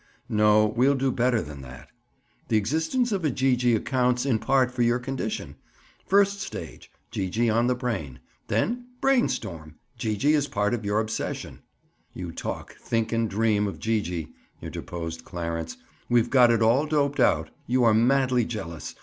"No, 0.29 0.65
we'll 0.65 0.95
do 0.95 1.11
better 1.11 1.43
than 1.43 1.61
that. 1.61 1.89
The 2.47 2.57
existence 2.57 3.11
of 3.11 3.23
a 3.23 3.29
Gee 3.29 3.55
gee 3.55 3.75
accounts, 3.75 4.25
in 4.25 4.39
part, 4.39 4.71
for 4.71 4.81
your 4.81 4.97
condition. 4.97 5.57
First 6.07 6.39
stage, 6.41 6.89
Gee 7.11 7.29
gee 7.29 7.51
on 7.51 7.67
the 7.67 7.75
brain; 7.75 8.19
then, 8.47 8.87
brain 8.99 9.29
storm! 9.29 9.75
Gee 9.99 10.17
gee 10.17 10.33
is 10.33 10.47
part 10.47 10.73
of 10.73 10.83
your 10.85 10.99
obsession!" 10.99 11.59
"You 12.15 12.31
talk, 12.31 12.73
think 12.77 13.11
and 13.13 13.29
dream 13.29 13.67
of 13.67 13.77
Gee 13.77 14.01
gee," 14.01 14.33
interposed 14.59 15.23
Clarence. 15.23 15.77
"We've 16.09 16.31
got 16.31 16.49
it 16.49 16.63
all 16.63 16.87
doped 16.87 17.19
out. 17.19 17.51
You 17.67 17.83
are 17.83 17.93
madly 17.93 18.43
jealous. 18.43 18.95